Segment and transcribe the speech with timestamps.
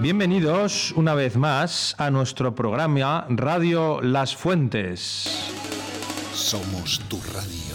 [0.00, 5.50] Bienvenidos una vez más a nuestro programa Radio Las Fuentes.
[6.32, 7.74] Somos tu radio.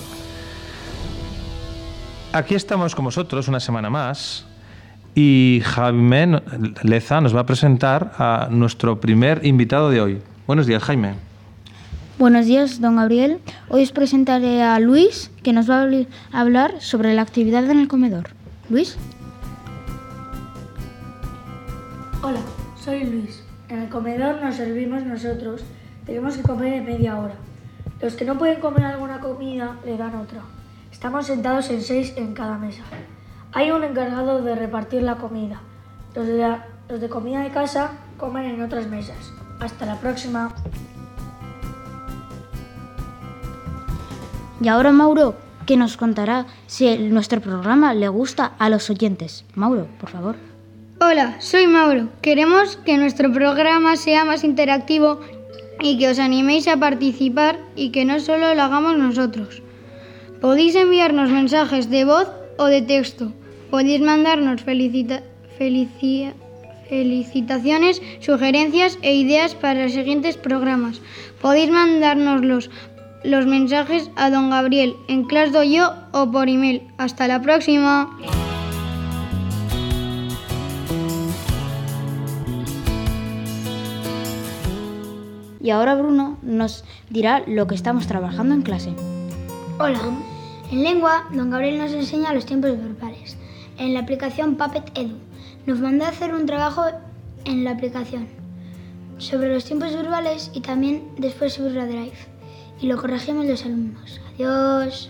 [2.31, 4.45] Aquí estamos con vosotros una semana más
[5.13, 6.41] y Jaime
[6.83, 10.21] Leza nos va a presentar a nuestro primer invitado de hoy.
[10.47, 11.15] Buenos días, Jaime.
[12.17, 13.39] Buenos días, don Gabriel.
[13.67, 17.89] Hoy os presentaré a Luis, que nos va a hablar sobre la actividad en el
[17.89, 18.29] comedor.
[18.69, 18.97] Luis.
[22.23, 22.39] Hola,
[22.81, 23.43] soy Luis.
[23.69, 25.61] En el comedor nos servimos nosotros.
[26.05, 27.35] Tenemos que comer en media hora.
[28.01, 30.41] Los que no pueden comer alguna comida le dan otra.
[30.91, 32.83] Estamos sentados en seis en cada mesa.
[33.53, 35.59] Hay un encargado de repartir la comida.
[36.15, 36.65] Los de, la-
[37.09, 39.33] comida de casa comen en otras mesas.
[39.59, 40.53] Hasta la próxima.
[44.61, 45.35] Y ahora Mauro,
[45.65, 49.45] que nos contará si nuestro programa le gusta a los oyentes.
[49.55, 50.35] Mauro, por favor.
[51.05, 52.09] Hola, soy Mauro.
[52.21, 55.19] Queremos que nuestro programa sea más interactivo
[55.81, 59.61] y que os animéis a participar y que no solo lo hagamos nosotros.
[60.39, 63.31] Podéis enviarnos mensajes de voz o de texto.
[63.69, 65.23] Podéis mandarnos felicita-
[65.59, 66.31] felici-
[66.89, 71.01] felicitaciones, sugerencias e ideas para los siguientes programas.
[71.41, 72.69] Podéis mandarnos los,
[73.23, 76.83] los mensajes a don Gabriel en Class Doyo o por email.
[76.97, 78.09] Hasta la próxima.
[85.63, 88.93] Y ahora Bruno nos dirá lo que estamos trabajando en clase.
[89.79, 89.99] Hola.
[90.69, 93.37] En lengua, don Gabriel nos enseña los tiempos verbales.
[93.77, 95.15] En la aplicación Puppet Edu.
[95.65, 96.83] Nos mandó a hacer un trabajo
[97.45, 98.27] en la aplicación
[99.17, 102.17] sobre los tiempos verbales y también después subirlo a Drive.
[102.81, 104.19] Y lo corregimos los alumnos.
[104.35, 105.09] Adiós.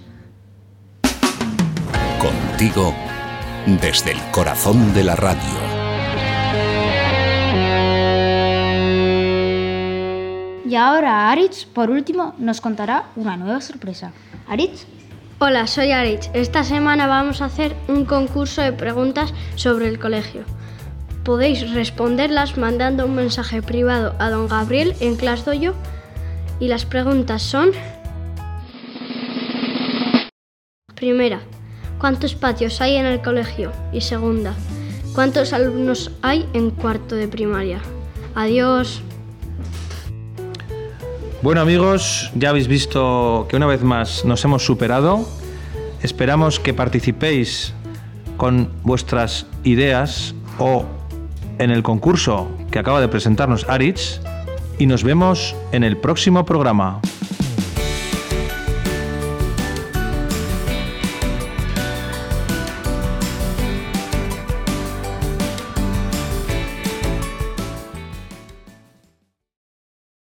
[2.20, 2.94] Contigo
[3.82, 5.73] desde el corazón de la radio.
[10.66, 14.14] Y ahora Aritz, por último, nos contará una nueva sorpresa.
[14.48, 14.86] Aritz.
[15.40, 16.30] Hola, soy Arich.
[16.34, 20.44] Esta semana vamos a hacer un concurso de preguntas sobre el colegio.
[21.26, 25.74] Podéis responderlas mandando un mensaje privado a don Gabriel en Class Dojo
[26.62, 27.72] y las preguntas son...
[30.96, 31.42] Primera,
[32.00, 33.74] ¿cuántos patios hay en el colegio?
[33.92, 34.54] Y segunda,
[35.14, 37.82] ¿cuántos alumnos hay en cuarto de primaria?
[38.34, 39.04] Adiós.
[41.44, 45.28] Bueno amigos, ya habéis visto que una vez más nos hemos superado.
[46.02, 47.74] Esperamos que participéis
[48.38, 50.86] con vuestras ideas o
[51.60, 54.22] en el concurso que acaba de presentarnos Aritz
[54.80, 57.02] y nos vemos en el próximo programa.